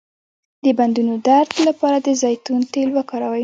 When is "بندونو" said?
0.77-1.13